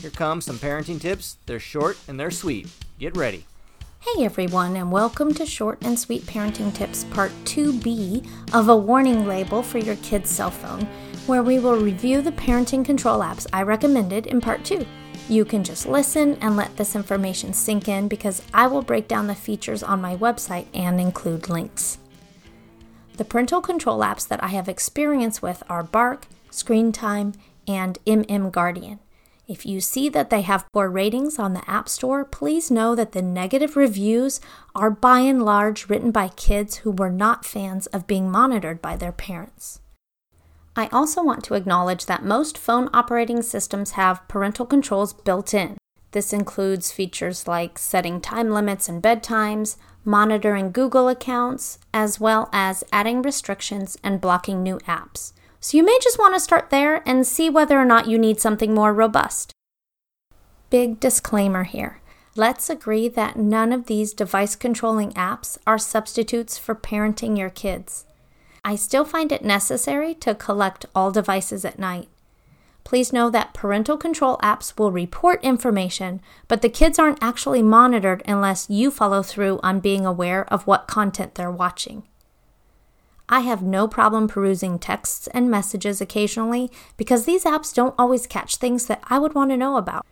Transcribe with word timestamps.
Here 0.00 0.10
come 0.10 0.40
some 0.40 0.56
parenting 0.56 0.98
tips. 0.98 1.36
They're 1.44 1.60
short 1.60 1.98
and 2.08 2.18
they're 2.18 2.30
sweet. 2.30 2.68
Get 2.98 3.14
ready. 3.18 3.44
Hey 4.00 4.24
everyone, 4.24 4.76
and 4.76 4.90
welcome 4.90 5.34
to 5.34 5.44
Short 5.44 5.76
and 5.82 5.98
Sweet 5.98 6.22
Parenting 6.22 6.72
Tips 6.72 7.04
Part 7.04 7.32
2B 7.44 8.26
of 8.54 8.70
a 8.70 8.76
warning 8.76 9.26
label 9.26 9.62
for 9.62 9.76
your 9.76 9.96
kid's 9.96 10.30
cell 10.30 10.50
phone, 10.50 10.88
where 11.26 11.42
we 11.42 11.58
will 11.58 11.76
review 11.76 12.22
the 12.22 12.32
parenting 12.32 12.82
control 12.82 13.20
apps 13.20 13.46
I 13.52 13.60
recommended 13.60 14.26
in 14.26 14.40
Part 14.40 14.64
2. 14.64 14.86
You 15.28 15.44
can 15.44 15.62
just 15.62 15.84
listen 15.84 16.38
and 16.40 16.56
let 16.56 16.78
this 16.78 16.96
information 16.96 17.52
sink 17.52 17.86
in 17.86 18.08
because 18.08 18.40
I 18.54 18.68
will 18.68 18.80
break 18.80 19.06
down 19.06 19.26
the 19.26 19.34
features 19.34 19.82
on 19.82 20.00
my 20.00 20.16
website 20.16 20.68
and 20.72 20.98
include 20.98 21.50
links. 21.50 21.98
The 23.18 23.26
parental 23.26 23.60
control 23.60 24.00
apps 24.00 24.26
that 24.28 24.42
I 24.42 24.48
have 24.48 24.66
experience 24.66 25.42
with 25.42 25.62
are 25.68 25.82
Bark, 25.82 26.26
Screen 26.50 26.90
Time, 26.90 27.34
and 27.68 27.98
MM 28.06 28.50
Guardian. 28.50 28.98
If 29.50 29.66
you 29.66 29.80
see 29.80 30.08
that 30.10 30.30
they 30.30 30.42
have 30.42 30.70
poor 30.72 30.88
ratings 30.88 31.36
on 31.36 31.54
the 31.54 31.68
App 31.68 31.88
Store, 31.88 32.24
please 32.24 32.70
know 32.70 32.94
that 32.94 33.10
the 33.10 33.20
negative 33.20 33.74
reviews 33.74 34.40
are 34.76 34.92
by 34.92 35.18
and 35.20 35.44
large 35.44 35.88
written 35.88 36.12
by 36.12 36.28
kids 36.28 36.76
who 36.76 36.92
were 36.92 37.10
not 37.10 37.44
fans 37.44 37.86
of 37.88 38.06
being 38.06 38.30
monitored 38.30 38.80
by 38.80 38.94
their 38.94 39.10
parents. 39.10 39.80
I 40.76 40.86
also 40.92 41.20
want 41.20 41.42
to 41.44 41.54
acknowledge 41.54 42.06
that 42.06 42.24
most 42.24 42.56
phone 42.56 42.90
operating 42.94 43.42
systems 43.42 43.92
have 43.92 44.26
parental 44.28 44.66
controls 44.66 45.12
built 45.12 45.52
in. 45.52 45.78
This 46.12 46.32
includes 46.32 46.92
features 46.92 47.48
like 47.48 47.76
setting 47.76 48.20
time 48.20 48.52
limits 48.52 48.88
and 48.88 49.02
bedtimes, 49.02 49.76
monitoring 50.04 50.70
Google 50.70 51.08
accounts, 51.08 51.80
as 51.92 52.20
well 52.20 52.48
as 52.52 52.84
adding 52.92 53.20
restrictions 53.20 53.98
and 54.04 54.20
blocking 54.20 54.62
new 54.62 54.78
apps. 54.86 55.32
So 55.60 55.76
you 55.76 55.84
may 55.84 55.98
just 56.02 56.18
want 56.18 56.34
to 56.34 56.40
start 56.40 56.70
there 56.70 57.02
and 57.06 57.26
see 57.26 57.50
whether 57.50 57.78
or 57.78 57.84
not 57.84 58.08
you 58.08 58.18
need 58.18 58.40
something 58.40 58.74
more 58.74 58.94
robust. 58.94 59.52
Big 60.70 60.98
disclaimer 60.98 61.64
here. 61.64 62.00
Let's 62.34 62.70
agree 62.70 63.08
that 63.08 63.36
none 63.36 63.72
of 63.72 63.86
these 63.86 64.14
device 64.14 64.56
controlling 64.56 65.12
apps 65.12 65.58
are 65.66 65.78
substitutes 65.78 66.56
for 66.56 66.74
parenting 66.74 67.36
your 67.36 67.50
kids. 67.50 68.06
I 68.64 68.76
still 68.76 69.04
find 69.04 69.32
it 69.32 69.44
necessary 69.44 70.14
to 70.14 70.34
collect 70.34 70.86
all 70.94 71.10
devices 71.10 71.64
at 71.64 71.78
night. 71.78 72.08
Please 72.84 73.12
know 73.12 73.28
that 73.30 73.52
parental 73.52 73.98
control 73.98 74.38
apps 74.42 74.78
will 74.78 74.90
report 74.90 75.44
information, 75.44 76.20
but 76.48 76.62
the 76.62 76.68
kids 76.68 76.98
aren't 76.98 77.22
actually 77.22 77.62
monitored 77.62 78.22
unless 78.26 78.70
you 78.70 78.90
follow 78.90 79.22
through 79.22 79.60
on 79.62 79.80
being 79.80 80.06
aware 80.06 80.50
of 80.52 80.66
what 80.66 80.88
content 80.88 81.34
they're 81.34 81.50
watching. 81.50 82.04
I 83.30 83.40
have 83.40 83.62
no 83.62 83.88
problem 83.88 84.28
perusing 84.28 84.78
texts 84.78 85.26
and 85.28 85.50
messages 85.50 86.02
occasionally 86.02 86.70
because 86.98 87.24
these 87.24 87.44
apps 87.44 87.72
don't 87.72 87.94
always 87.98 88.26
catch 88.26 88.56
things 88.56 88.86
that 88.86 89.02
I 89.08 89.18
would 89.18 89.34
want 89.34 89.50
to 89.52 89.56
know 89.56 89.78
about. 89.78 90.04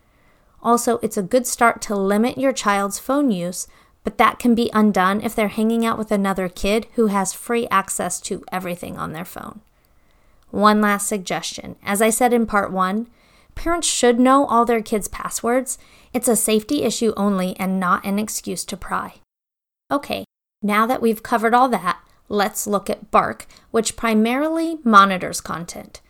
Also, 0.62 0.98
it's 1.02 1.18
a 1.18 1.22
good 1.22 1.46
start 1.46 1.82
to 1.82 1.94
limit 1.94 2.38
your 2.38 2.52
child's 2.52 2.98
phone 2.98 3.30
use 3.30 3.66
but 4.08 4.16
that 4.16 4.38
can 4.38 4.54
be 4.54 4.70
undone 4.72 5.20
if 5.20 5.34
they're 5.34 5.48
hanging 5.48 5.84
out 5.84 5.98
with 5.98 6.10
another 6.10 6.48
kid 6.48 6.86
who 6.94 7.08
has 7.08 7.34
free 7.34 7.68
access 7.70 8.20
to 8.22 8.42
everything 8.50 8.96
on 8.96 9.12
their 9.12 9.24
phone. 9.24 9.60
One 10.50 10.80
last 10.80 11.06
suggestion. 11.06 11.76
As 11.84 12.00
I 12.00 12.08
said 12.08 12.32
in 12.32 12.46
part 12.46 12.72
one, 12.72 13.08
parents 13.54 13.86
should 13.86 14.18
know 14.18 14.46
all 14.46 14.64
their 14.64 14.80
kids' 14.80 15.08
passwords. 15.08 15.76
It's 16.14 16.26
a 16.26 16.36
safety 16.36 16.84
issue 16.84 17.12
only 17.18 17.54
and 17.58 17.78
not 17.78 18.02
an 18.02 18.18
excuse 18.18 18.64
to 18.64 18.78
pry. 18.78 19.16
Okay, 19.90 20.24
now 20.62 20.86
that 20.86 21.02
we've 21.02 21.22
covered 21.22 21.52
all 21.52 21.68
that, 21.68 22.00
let's 22.28 22.66
look 22.66 22.88
at 22.90 23.10
Bark, 23.10 23.46
which 23.70 23.96
primarily 23.96 24.78
monitors 24.84 25.40
content. 25.40 26.00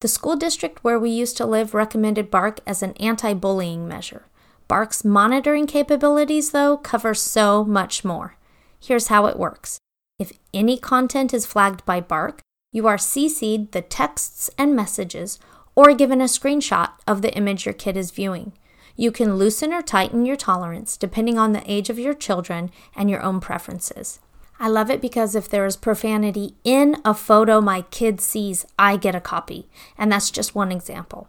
The 0.00 0.08
school 0.08 0.36
district 0.36 0.84
where 0.84 0.98
we 0.98 1.10
used 1.10 1.36
to 1.38 1.46
live 1.46 1.74
recommended 1.74 2.30
Bark 2.30 2.60
as 2.66 2.82
an 2.82 2.92
anti 3.00 3.34
bullying 3.34 3.88
measure. 3.88 4.26
Bark's 4.68 5.04
monitoring 5.04 5.66
capabilities, 5.66 6.50
though, 6.50 6.76
cover 6.76 7.14
so 7.14 7.64
much 7.64 8.04
more. 8.04 8.36
Here's 8.80 9.08
how 9.08 9.26
it 9.26 9.38
works 9.38 9.78
if 10.18 10.32
any 10.52 10.78
content 10.78 11.34
is 11.34 11.46
flagged 11.46 11.84
by 11.84 12.00
Bark, 12.00 12.40
you 12.70 12.86
are 12.86 12.96
CC'd 12.96 13.72
the 13.72 13.82
texts 13.82 14.50
and 14.58 14.76
messages 14.76 15.38
or 15.74 15.94
given 15.94 16.20
a 16.20 16.24
screenshot 16.24 16.90
of 17.06 17.22
the 17.22 17.34
image 17.34 17.66
your 17.66 17.72
kid 17.72 17.96
is 17.96 18.10
viewing. 18.10 18.52
You 18.96 19.10
can 19.10 19.36
loosen 19.36 19.72
or 19.72 19.82
tighten 19.82 20.24
your 20.24 20.36
tolerance 20.36 20.96
depending 20.96 21.38
on 21.38 21.52
the 21.52 21.68
age 21.70 21.90
of 21.90 21.98
your 21.98 22.14
children 22.14 22.70
and 22.94 23.10
your 23.10 23.22
own 23.22 23.40
preferences. 23.40 24.20
I 24.58 24.68
love 24.68 24.90
it 24.90 25.00
because 25.00 25.34
if 25.34 25.48
there 25.48 25.66
is 25.66 25.76
profanity 25.76 26.54
in 26.64 26.96
a 27.04 27.14
photo 27.14 27.60
my 27.60 27.82
kid 27.82 28.20
sees, 28.20 28.66
I 28.78 28.96
get 28.96 29.14
a 29.14 29.20
copy. 29.20 29.68
And 29.98 30.10
that's 30.10 30.30
just 30.30 30.54
one 30.54 30.70
example. 30.70 31.28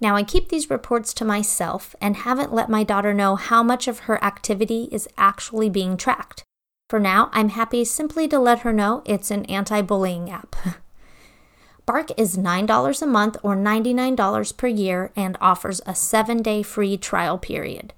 Now, 0.00 0.16
I 0.16 0.24
keep 0.24 0.48
these 0.48 0.68
reports 0.68 1.14
to 1.14 1.24
myself 1.24 1.94
and 2.00 2.16
haven't 2.16 2.52
let 2.52 2.68
my 2.68 2.82
daughter 2.82 3.14
know 3.14 3.36
how 3.36 3.62
much 3.62 3.86
of 3.86 4.00
her 4.00 4.22
activity 4.22 4.88
is 4.90 5.08
actually 5.16 5.70
being 5.70 5.96
tracked. 5.96 6.44
For 6.90 6.98
now, 6.98 7.30
I'm 7.32 7.50
happy 7.50 7.84
simply 7.84 8.26
to 8.28 8.38
let 8.38 8.60
her 8.60 8.72
know 8.72 9.02
it's 9.06 9.30
an 9.30 9.44
anti 9.46 9.80
bullying 9.80 10.28
app. 10.28 10.56
Bark 11.86 12.10
is 12.18 12.36
$9 12.36 13.02
a 13.02 13.06
month 13.06 13.36
or 13.42 13.56
$99 13.56 14.56
per 14.56 14.66
year 14.66 15.10
and 15.16 15.38
offers 15.40 15.80
a 15.86 15.94
seven 15.94 16.42
day 16.42 16.62
free 16.62 16.96
trial 16.96 17.38
period. 17.38 17.92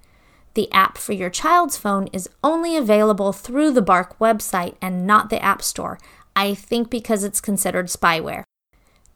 The 0.55 0.71
app 0.73 0.99
for 0.99 1.13
your 1.13 1.31
child's 1.31 1.77
phone 1.77 2.09
is 2.13 2.31
only 2.43 2.77
available 2.77 3.33
through 3.33 3.73
the 3.73 3.83
Bark 3.83 4.19
website 4.19 4.77
and 4.81 5.07
not 5.07 5.29
the 5.29 5.43
App 5.43 5.63
Store, 5.63 5.99
I 6.37 6.55
think 6.55 6.91
because 6.91 7.25
it's 7.25 7.41
considered 7.41 7.87
spyware. 7.87 8.45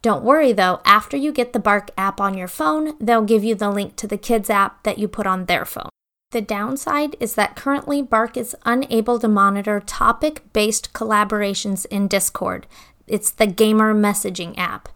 Don't 0.02 0.24
worry 0.24 0.52
though, 0.52 0.80
after 0.84 1.16
you 1.16 1.32
get 1.32 1.52
the 1.52 1.58
Bark 1.58 1.90
app 1.96 2.20
on 2.20 2.36
your 2.36 2.48
phone, 2.48 2.94
they'll 3.00 3.22
give 3.22 3.42
you 3.42 3.54
the 3.54 3.70
link 3.70 3.96
to 3.96 4.06
the 4.06 4.18
kids 4.18 4.48
app 4.50 4.82
that 4.84 4.98
you 4.98 5.08
put 5.08 5.26
on 5.26 5.46
their 5.46 5.64
phone. 5.64 5.90
The 6.30 6.40
downside 6.40 7.16
is 7.20 7.34
that 7.34 7.56
currently 7.56 8.02
Bark 8.02 8.36
is 8.36 8.54
unable 8.64 9.18
to 9.18 9.28
monitor 9.28 9.80
topic 9.80 10.42
based 10.52 10.92
collaborations 10.92 11.86
in 11.86 12.06
Discord. 12.06 12.66
It's 13.06 13.30
the 13.30 13.46
gamer 13.46 13.94
messaging 13.94 14.56
app. 14.58 14.88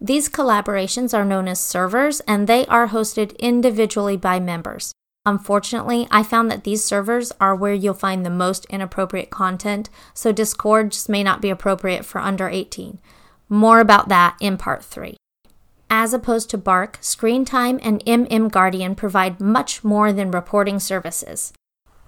These 0.00 0.28
collaborations 0.28 1.16
are 1.16 1.24
known 1.24 1.46
as 1.46 1.60
servers 1.60 2.20
and 2.20 2.46
they 2.46 2.66
are 2.66 2.88
hosted 2.88 3.38
individually 3.38 4.16
by 4.16 4.40
members. 4.40 4.92
Unfortunately, 5.26 6.08
I 6.10 6.22
found 6.22 6.50
that 6.50 6.64
these 6.64 6.82
servers 6.82 7.30
are 7.40 7.54
where 7.54 7.74
you'll 7.74 7.94
find 7.94 8.24
the 8.24 8.30
most 8.30 8.64
inappropriate 8.66 9.30
content, 9.30 9.90
so 10.14 10.32
Discord 10.32 10.92
just 10.92 11.08
may 11.08 11.22
not 11.22 11.42
be 11.42 11.50
appropriate 11.50 12.06
for 12.06 12.20
under 12.20 12.48
18. 12.48 12.98
More 13.48 13.80
about 13.80 14.08
that 14.08 14.36
in 14.40 14.56
part 14.56 14.82
3. 14.82 15.16
As 15.90 16.14
opposed 16.14 16.48
to 16.50 16.58
Bark, 16.58 16.98
Screen 17.00 17.44
Time 17.44 17.78
and 17.82 18.04
MM 18.06 18.50
Guardian 18.50 18.94
provide 18.94 19.40
much 19.40 19.84
more 19.84 20.12
than 20.12 20.30
reporting 20.30 20.78
services. 20.78 21.52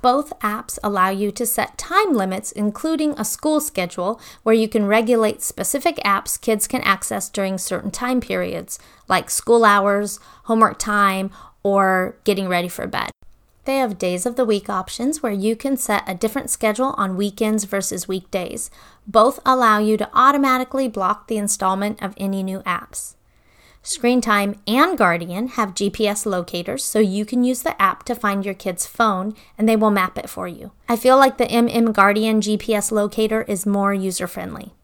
Both 0.01 0.37
apps 0.41 0.79
allow 0.83 1.11
you 1.11 1.31
to 1.33 1.47
set 1.47 1.79
time 1.79 2.15
limits, 2.15 2.51
including 2.51 3.13
a 3.13 3.25
school 3.25 3.61
schedule, 3.61 4.21
where 4.43 4.55
you 4.55 4.69
can 4.69 4.87
regulate 4.87 5.43
specific 5.43 5.97
apps 5.99 6.41
kids 6.41 6.67
can 6.67 6.81
access 6.83 7.29
during 7.29 7.59
certain 7.59 7.91
time 7.91 8.21
periods, 8.21 8.81
like 9.07 9.31
school 9.31 9.65
hours, 9.65 10.19
homework 10.45 10.79
time, 10.79 11.31
or 11.63 12.17
getting 12.25 12.49
ready 12.49 12.69
for 12.69 12.87
bed. 12.87 13.11
They 13.65 13.77
have 13.77 13.99
days 13.99 14.27
of 14.27 14.35
the 14.35 14.45
week 14.45 14.69
options 14.69 15.23
where 15.23 15.33
you 15.33 15.55
can 15.55 15.77
set 15.77 16.03
a 16.09 16.15
different 16.15 16.51
schedule 16.51 16.95
on 16.99 17.17
weekends 17.17 17.65
versus 17.65 18.09
weekdays. 18.09 18.71
Both 19.07 19.39
allow 19.47 19.79
you 19.79 19.97
to 19.99 20.11
automatically 20.13 20.89
block 20.89 21.29
the 21.29 21.37
installment 21.37 22.03
of 22.03 22.15
any 22.17 22.43
new 22.43 22.61
apps. 22.61 23.15
Screen 23.85 24.21
Time 24.21 24.61
and 24.67 24.97
Guardian 24.97 25.49
have 25.49 25.75
GPS 25.75 26.25
locators, 26.25 26.85
so 26.85 27.01
you 27.01 27.25
can 27.25 27.43
use 27.43 27.63
the 27.63 27.81
app 27.83 28.05
to 28.05 28.15
find 28.15 28.45
your 28.45 28.55
kid's 28.55 28.87
phone 28.87 29.35
and 29.59 29.69
they 29.69 29.75
will 29.75 29.91
map 29.91 30.17
it 30.19 30.31
for 30.31 30.47
you. 30.47 30.71
I 30.89 30.97
feel 30.97 31.17
like 31.17 31.37
the 31.37 31.47
MM 31.47 31.93
Guardian 31.93 32.41
GPS 32.41 32.93
locator 32.93 33.43
is 33.43 33.67
more 33.67 33.93
user 33.93 34.29
friendly. 34.29 34.75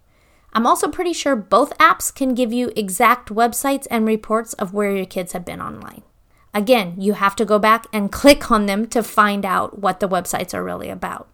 I'm 0.53 0.67
also 0.67 0.88
pretty 0.88 1.12
sure 1.12 1.37
both 1.37 1.77
apps 1.78 2.12
can 2.12 2.34
give 2.34 2.53
you 2.53 2.72
exact 2.75 3.28
websites 3.28 3.87
and 3.91 4.06
reports 4.06 4.55
of 4.55 4.75
where 4.75 4.94
your 4.94 5.06
kids 5.06 5.32
have 5.32 5.44
been 5.44 5.61
online. 5.61 6.03
Again, 6.58 6.94
you 6.99 7.12
have 7.12 7.37
to 7.37 7.44
go 7.44 7.60
back 7.60 7.87
and 7.93 8.10
click 8.10 8.50
on 8.50 8.66
them 8.66 8.88
to 8.88 9.05
find 9.05 9.44
out 9.44 9.78
what 9.78 10.00
the 10.00 10.08
websites 10.08 10.52
are 10.52 10.64
really 10.64 10.90
about. 10.90 11.28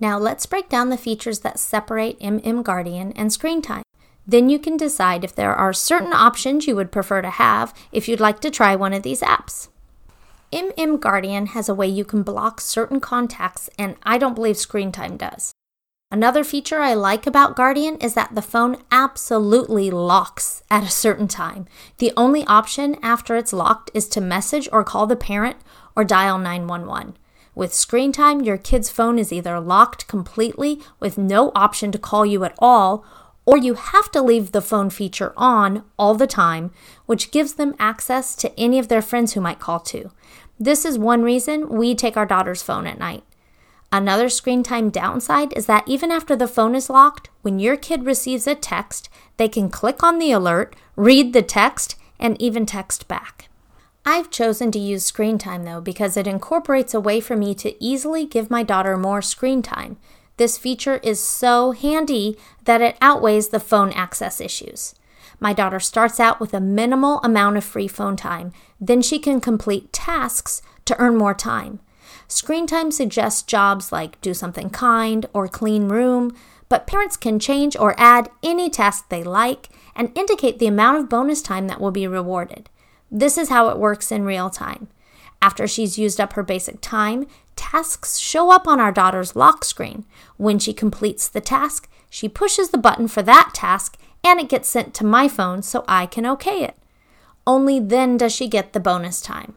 Now 0.00 0.18
let's 0.18 0.46
break 0.46 0.70
down 0.70 0.88
the 0.88 0.96
features 0.96 1.40
that 1.40 1.58
separate 1.58 2.18
MM 2.20 2.64
Guardian 2.64 3.12
and 3.12 3.30
Screen 3.30 3.60
Time. 3.60 3.82
Then 4.26 4.48
you 4.48 4.58
can 4.58 4.78
decide 4.78 5.24
if 5.24 5.34
there 5.34 5.54
are 5.54 5.74
certain 5.74 6.14
options 6.14 6.66
you 6.66 6.74
would 6.74 6.90
prefer 6.90 7.20
to 7.20 7.28
have 7.28 7.74
if 7.92 8.08
you'd 8.08 8.18
like 8.18 8.40
to 8.40 8.50
try 8.50 8.74
one 8.74 8.94
of 8.94 9.02
these 9.02 9.20
apps. 9.20 9.68
MM 10.50 10.98
Guardian 11.00 11.48
has 11.48 11.68
a 11.68 11.74
way 11.74 11.86
you 11.86 12.06
can 12.06 12.22
block 12.22 12.62
certain 12.62 12.98
contacts, 12.98 13.68
and 13.78 13.96
I 14.04 14.16
don't 14.16 14.34
believe 14.34 14.56
Screen 14.56 14.90
Time 14.90 15.18
does. 15.18 15.52
Another 16.08 16.44
feature 16.44 16.78
I 16.78 16.94
like 16.94 17.26
about 17.26 17.56
Guardian 17.56 17.96
is 17.96 18.14
that 18.14 18.32
the 18.32 18.42
phone 18.42 18.76
absolutely 18.92 19.90
locks 19.90 20.62
at 20.70 20.84
a 20.84 20.88
certain 20.88 21.26
time. 21.26 21.66
The 21.98 22.12
only 22.16 22.44
option 22.44 22.96
after 23.02 23.34
it's 23.34 23.52
locked 23.52 23.90
is 23.92 24.06
to 24.10 24.20
message 24.20 24.68
or 24.70 24.84
call 24.84 25.08
the 25.08 25.16
parent 25.16 25.56
or 25.96 26.04
dial 26.04 26.38
911. 26.38 27.16
With 27.56 27.74
screen 27.74 28.12
time, 28.12 28.40
your 28.42 28.56
kid's 28.56 28.88
phone 28.88 29.18
is 29.18 29.32
either 29.32 29.58
locked 29.58 30.06
completely 30.06 30.80
with 31.00 31.18
no 31.18 31.50
option 31.56 31.90
to 31.90 31.98
call 31.98 32.24
you 32.24 32.44
at 32.44 32.54
all, 32.60 33.04
or 33.44 33.58
you 33.58 33.74
have 33.74 34.08
to 34.12 34.22
leave 34.22 34.52
the 34.52 34.62
phone 34.62 34.90
feature 34.90 35.32
on 35.36 35.82
all 35.98 36.14
the 36.14 36.28
time, 36.28 36.70
which 37.06 37.32
gives 37.32 37.54
them 37.54 37.74
access 37.80 38.36
to 38.36 38.56
any 38.56 38.78
of 38.78 38.86
their 38.86 39.02
friends 39.02 39.32
who 39.32 39.40
might 39.40 39.58
call 39.58 39.80
too. 39.80 40.12
This 40.56 40.84
is 40.84 41.00
one 41.00 41.24
reason 41.24 41.68
we 41.68 41.96
take 41.96 42.16
our 42.16 42.26
daughter's 42.26 42.62
phone 42.62 42.86
at 42.86 43.00
night. 43.00 43.24
Another 43.96 44.28
screen 44.28 44.62
time 44.62 44.90
downside 44.90 45.54
is 45.56 45.64
that 45.64 45.88
even 45.88 46.10
after 46.10 46.36
the 46.36 46.46
phone 46.46 46.74
is 46.74 46.90
locked, 46.90 47.30
when 47.40 47.58
your 47.58 47.78
kid 47.78 48.04
receives 48.04 48.46
a 48.46 48.54
text, 48.54 49.08
they 49.38 49.48
can 49.48 49.70
click 49.70 50.02
on 50.02 50.18
the 50.18 50.32
alert, 50.32 50.76
read 50.96 51.32
the 51.32 51.40
text, 51.40 51.96
and 52.20 52.38
even 52.38 52.66
text 52.66 53.08
back. 53.08 53.48
I've 54.04 54.28
chosen 54.28 54.70
to 54.72 54.78
use 54.78 55.06
screen 55.06 55.38
time 55.38 55.62
though 55.62 55.80
because 55.80 56.18
it 56.18 56.26
incorporates 56.26 56.92
a 56.92 57.00
way 57.00 57.20
for 57.20 57.38
me 57.38 57.54
to 57.54 57.82
easily 57.82 58.26
give 58.26 58.50
my 58.50 58.62
daughter 58.62 58.98
more 58.98 59.22
screen 59.22 59.62
time. 59.62 59.96
This 60.36 60.58
feature 60.58 61.00
is 61.02 61.18
so 61.18 61.70
handy 61.70 62.36
that 62.64 62.82
it 62.82 62.98
outweighs 63.00 63.48
the 63.48 63.60
phone 63.60 63.92
access 63.92 64.42
issues. 64.42 64.94
My 65.40 65.54
daughter 65.54 65.80
starts 65.80 66.20
out 66.20 66.38
with 66.38 66.52
a 66.52 66.60
minimal 66.60 67.18
amount 67.22 67.56
of 67.56 67.64
free 67.64 67.88
phone 67.88 68.16
time, 68.16 68.52
then 68.78 69.00
she 69.00 69.18
can 69.18 69.40
complete 69.40 69.90
tasks 69.90 70.60
to 70.84 71.00
earn 71.00 71.16
more 71.16 71.32
time. 71.32 71.80
Screen 72.28 72.66
time 72.66 72.90
suggests 72.90 73.42
jobs 73.42 73.92
like 73.92 74.20
do 74.20 74.34
something 74.34 74.70
kind 74.70 75.26
or 75.32 75.48
clean 75.48 75.88
room, 75.88 76.36
but 76.68 76.86
parents 76.86 77.16
can 77.16 77.38
change 77.38 77.76
or 77.76 77.94
add 77.98 78.30
any 78.42 78.68
task 78.68 79.08
they 79.08 79.22
like 79.22 79.68
and 79.94 80.16
indicate 80.16 80.58
the 80.58 80.66
amount 80.66 80.98
of 80.98 81.08
bonus 81.08 81.40
time 81.42 81.68
that 81.68 81.80
will 81.80 81.90
be 81.90 82.06
rewarded. 82.06 82.68
This 83.10 83.38
is 83.38 83.48
how 83.48 83.68
it 83.68 83.78
works 83.78 84.10
in 84.10 84.24
real 84.24 84.50
time. 84.50 84.88
After 85.40 85.68
she's 85.68 85.98
used 85.98 86.20
up 86.20 86.32
her 86.32 86.42
basic 86.42 86.80
time, 86.80 87.26
tasks 87.54 88.18
show 88.18 88.50
up 88.50 88.66
on 88.66 88.80
our 88.80 88.92
daughter's 88.92 89.36
lock 89.36 89.64
screen. 89.64 90.04
When 90.36 90.58
she 90.58 90.72
completes 90.72 91.28
the 91.28 91.40
task, 91.40 91.88
she 92.10 92.28
pushes 92.28 92.70
the 92.70 92.78
button 92.78 93.08
for 93.08 93.22
that 93.22 93.52
task 93.54 93.96
and 94.24 94.40
it 94.40 94.48
gets 94.48 94.68
sent 94.68 94.94
to 94.94 95.06
my 95.06 95.28
phone 95.28 95.62
so 95.62 95.84
I 95.86 96.06
can 96.06 96.26
okay 96.26 96.64
it. 96.64 96.76
Only 97.46 97.78
then 97.78 98.16
does 98.16 98.34
she 98.34 98.48
get 98.48 98.72
the 98.72 98.80
bonus 98.80 99.20
time. 99.20 99.54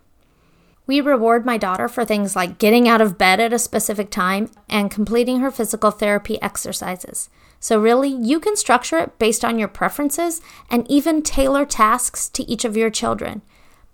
We 0.89 1.01
reward 1.01 1.45
my 1.45 1.57
daughter 1.57 1.87
for 1.87 2.03
things 2.03 2.35
like 2.35 2.57
getting 2.57 2.87
out 2.87 2.99
of 2.99 3.15
bed 3.15 3.39
at 3.39 3.53
a 3.53 3.59
specific 3.59 4.09
time 4.09 4.49
and 4.67 4.89
completing 4.89 5.39
her 5.39 5.51
physical 5.51 5.91
therapy 5.91 6.41
exercises. 6.41 7.29
So, 7.59 7.79
really, 7.79 8.09
you 8.09 8.39
can 8.39 8.55
structure 8.55 8.97
it 8.97 9.19
based 9.19 9.45
on 9.45 9.59
your 9.59 9.67
preferences 9.67 10.41
and 10.67 10.89
even 10.89 11.21
tailor 11.21 11.63
tasks 11.63 12.27
to 12.29 12.43
each 12.49 12.65
of 12.65 12.75
your 12.75 12.89
children. 12.89 13.43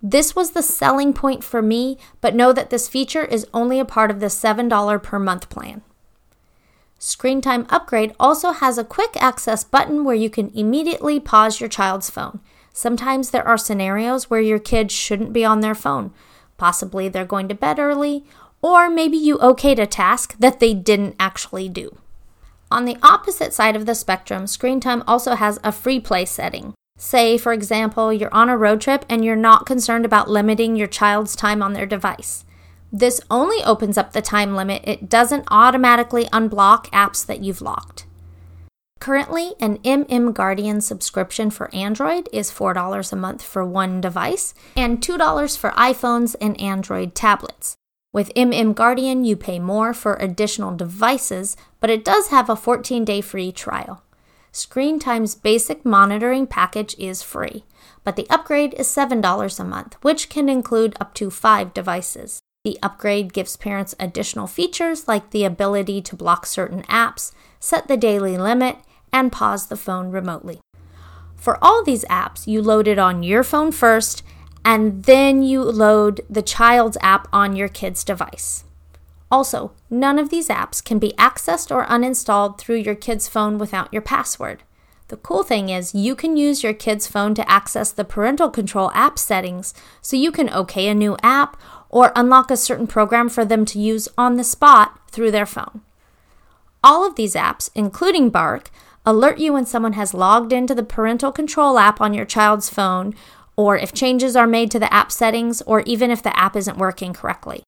This 0.01 0.37
was 0.37 0.51
the 0.51 0.63
selling 0.63 1.11
point 1.11 1.43
for 1.43 1.61
me, 1.61 1.97
but 2.21 2.33
know 2.33 2.53
that 2.53 2.69
this 2.69 2.87
feature 2.87 3.25
is 3.25 3.45
only 3.53 3.77
a 3.77 3.83
part 3.83 4.09
of 4.09 4.21
the 4.21 4.27
$7 4.27 5.03
per 5.03 5.19
month 5.19 5.49
plan. 5.49 5.81
Screen 6.97 7.41
Time 7.41 7.67
Upgrade 7.69 8.15
also 8.17 8.53
has 8.53 8.77
a 8.77 8.85
quick 8.85 9.21
access 9.21 9.65
button 9.65 10.05
where 10.05 10.15
you 10.15 10.29
can 10.29 10.49
immediately 10.55 11.19
pause 11.19 11.59
your 11.59 11.67
child's 11.67 12.09
phone. 12.09 12.39
Sometimes 12.71 13.31
there 13.31 13.45
are 13.45 13.57
scenarios 13.57 14.29
where 14.29 14.39
your 14.39 14.59
kid 14.59 14.93
shouldn't 14.93 15.33
be 15.33 15.43
on 15.43 15.59
their 15.59 15.75
phone. 15.75 16.13
Possibly 16.57 17.09
they're 17.09 17.25
going 17.25 17.47
to 17.49 17.55
bed 17.55 17.79
early, 17.79 18.25
or 18.61 18.89
maybe 18.89 19.17
you 19.17 19.37
okayed 19.37 19.79
a 19.79 19.85
task 19.85 20.35
that 20.39 20.59
they 20.59 20.73
didn't 20.73 21.15
actually 21.19 21.69
do. 21.69 21.97
On 22.71 22.85
the 22.85 22.97
opposite 23.03 23.53
side 23.53 23.75
of 23.75 23.85
the 23.85 23.93
spectrum, 23.95 24.47
Screen 24.47 24.79
Time 24.79 25.03
also 25.07 25.35
has 25.35 25.59
a 25.63 25.71
free 25.71 25.99
play 25.99 26.25
setting. 26.25 26.73
Say, 26.97 27.37
for 27.37 27.53
example, 27.53 28.11
you're 28.11 28.33
on 28.33 28.49
a 28.49 28.57
road 28.57 28.81
trip 28.81 29.05
and 29.09 29.23
you're 29.23 29.35
not 29.35 29.65
concerned 29.65 30.05
about 30.05 30.29
limiting 30.29 30.75
your 30.75 30.87
child's 30.87 31.35
time 31.35 31.61
on 31.61 31.73
their 31.73 31.85
device. 31.85 32.45
This 32.91 33.19
only 33.29 33.61
opens 33.63 33.97
up 33.97 34.13
the 34.13 34.21
time 34.21 34.55
limit, 34.55 34.81
it 34.85 35.09
doesn't 35.09 35.47
automatically 35.51 36.25
unblock 36.25 36.85
apps 36.91 37.25
that 37.25 37.43
you've 37.43 37.61
locked. 37.61 38.04
Currently, 38.99 39.53
an 39.59 39.77
MM 39.79 40.33
Guardian 40.33 40.81
subscription 40.81 41.49
for 41.49 41.73
Android 41.75 42.27
is 42.31 42.51
$4 42.51 43.11
a 43.11 43.15
month 43.15 43.43
for 43.43 43.65
one 43.65 44.01
device 44.01 44.53
and 44.75 45.01
$2 45.01 45.57
for 45.57 45.71
iPhones 45.71 46.35
and 46.41 46.59
Android 46.59 47.13
tablets. 47.13 47.75
With 48.13 48.33
MM 48.33 48.73
Guardian, 48.73 49.25
you 49.25 49.35
pay 49.35 49.59
more 49.59 49.93
for 49.93 50.15
additional 50.15 50.75
devices, 50.75 51.57
but 51.81 51.89
it 51.89 52.05
does 52.05 52.29
have 52.29 52.49
a 52.49 52.55
14 52.55 53.03
day 53.03 53.21
free 53.21 53.51
trial. 53.51 54.03
Screen 54.51 54.99
Time's 54.99 55.35
basic 55.35 55.83
monitoring 55.83 56.47
package 56.47 56.95
is 56.97 57.21
free, 57.21 57.65
but 58.05 58.15
the 58.15 58.25
upgrade 58.29 58.73
is 58.75 58.87
$7 58.87 59.59
a 59.59 59.63
month, 59.65 59.97
which 60.01 60.29
can 60.29 60.47
include 60.47 60.95
up 61.01 61.13
to 61.15 61.29
five 61.29 61.73
devices. 61.73 62.39
The 62.63 62.79
upgrade 62.81 63.33
gives 63.33 63.57
parents 63.57 63.93
additional 63.99 64.47
features 64.47 65.09
like 65.09 65.31
the 65.31 65.43
ability 65.43 66.01
to 66.03 66.15
block 66.15 66.45
certain 66.45 66.83
apps, 66.83 67.33
set 67.59 67.87
the 67.87 67.97
daily 67.97 68.37
limit, 68.37 68.77
and 69.11 69.31
pause 69.31 69.67
the 69.67 69.77
phone 69.77 70.11
remotely. 70.11 70.59
For 71.35 71.63
all 71.63 71.83
these 71.83 72.05
apps, 72.05 72.47
you 72.47 72.61
load 72.61 72.87
it 72.87 72.99
on 72.99 73.23
your 73.23 73.43
phone 73.43 73.71
first, 73.71 74.23
and 74.65 75.03
then 75.03 75.43
you 75.43 75.61
load 75.61 76.21
the 76.29 76.41
child's 76.41 76.97
app 77.01 77.27
on 77.31 77.55
your 77.55 77.67
kid's 77.67 78.03
device. 78.03 78.63
Also, 79.31 79.71
none 79.89 80.17
of 80.17 80.29
these 80.29 80.49
apps 80.49 80.83
can 80.83 80.99
be 80.99 81.13
accessed 81.17 81.69
or 81.69 81.85
uninstalled 81.85 82.57
through 82.57 82.77
your 82.77 82.95
kid's 82.95 83.27
phone 83.27 83.57
without 83.57 83.91
your 83.91 84.01
password. 84.01 84.63
The 85.07 85.17
cool 85.17 85.43
thing 85.43 85.69
is, 85.69 85.93
you 85.93 86.15
can 86.15 86.35
use 86.35 86.63
your 86.63 86.73
kid's 86.73 87.05
phone 87.05 87.35
to 87.35 87.49
access 87.49 87.91
the 87.91 88.03
parental 88.03 88.49
control 88.49 88.91
app 88.95 89.19
settings 89.19 89.73
so 90.01 90.17
you 90.17 90.31
can 90.31 90.49
OK 90.49 90.87
a 90.87 90.95
new 90.95 91.15
app 91.21 91.61
or 91.89 92.11
unlock 92.15 92.49
a 92.49 92.57
certain 92.57 92.87
program 92.87 93.29
for 93.29 93.45
them 93.45 93.65
to 93.65 93.79
use 93.79 94.07
on 94.17 94.35
the 94.35 94.43
spot 94.43 94.99
through 95.11 95.29
their 95.29 95.45
phone. 95.45 95.81
All 96.85 97.03
of 97.03 97.15
these 97.15 97.33
apps, 97.33 97.71
including 97.73 98.29
Bark, 98.29 98.69
alert 99.07 99.39
you 99.39 99.53
when 99.53 99.65
someone 99.65 99.93
has 99.93 100.13
logged 100.13 100.53
into 100.53 100.75
the 100.75 100.83
parental 100.83 101.31
control 101.31 101.79
app 101.79 101.99
on 101.99 102.13
your 102.13 102.25
child's 102.25 102.69
phone, 102.69 103.15
or 103.55 103.75
if 103.75 103.91
changes 103.91 104.35
are 104.35 104.45
made 104.45 104.69
to 104.69 104.77
the 104.77 104.93
app 104.93 105.11
settings, 105.11 105.63
or 105.63 105.81
even 105.81 106.11
if 106.11 106.21
the 106.21 106.37
app 106.39 106.55
isn't 106.55 106.77
working 106.77 107.11
correctly. 107.11 107.63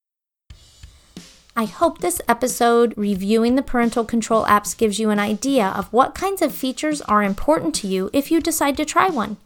I 1.56 1.64
hope 1.64 1.98
this 1.98 2.20
episode 2.28 2.94
reviewing 2.96 3.56
the 3.56 3.62
parental 3.62 4.04
control 4.04 4.44
apps 4.44 4.78
gives 4.78 5.00
you 5.00 5.10
an 5.10 5.18
idea 5.18 5.66
of 5.66 5.92
what 5.92 6.14
kinds 6.14 6.40
of 6.40 6.54
features 6.54 7.02
are 7.02 7.24
important 7.24 7.74
to 7.76 7.88
you 7.88 8.10
if 8.12 8.30
you 8.30 8.40
decide 8.40 8.76
to 8.76 8.84
try 8.84 9.08
one. 9.08 9.36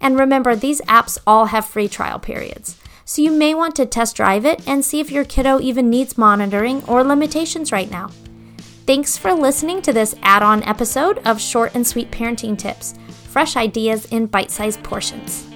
And 0.00 0.18
remember, 0.18 0.56
these 0.56 0.80
apps 0.82 1.18
all 1.26 1.46
have 1.46 1.66
free 1.66 1.88
trial 1.88 2.18
periods. 2.18 2.80
So 3.04 3.20
you 3.20 3.30
may 3.30 3.52
want 3.52 3.76
to 3.76 3.84
test 3.84 4.16
drive 4.16 4.46
it 4.46 4.66
and 4.66 4.82
see 4.82 5.00
if 5.00 5.10
your 5.10 5.24
kiddo 5.26 5.60
even 5.60 5.90
needs 5.90 6.16
monitoring 6.16 6.82
or 6.84 7.04
limitations 7.04 7.70
right 7.70 7.90
now. 7.90 8.08
Thanks 8.88 9.18
for 9.18 9.34
listening 9.34 9.82
to 9.82 9.92
this 9.92 10.14
add 10.22 10.42
on 10.42 10.62
episode 10.62 11.18
of 11.26 11.38
Short 11.38 11.74
and 11.74 11.86
Sweet 11.86 12.10
Parenting 12.10 12.56
Tips 12.56 12.94
fresh 13.10 13.54
ideas 13.54 14.06
in 14.06 14.24
bite 14.24 14.50
sized 14.50 14.82
portions. 14.82 15.47